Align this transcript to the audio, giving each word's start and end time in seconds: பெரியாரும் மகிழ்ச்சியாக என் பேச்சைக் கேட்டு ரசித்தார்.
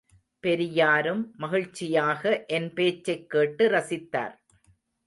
பெரியாரும் 0.39 1.33
மகிழ்ச்சியாக 1.37 2.45
என் 2.45 2.73
பேச்சைக் 2.73 3.29
கேட்டு 3.29 3.69
ரசித்தார். 3.69 4.35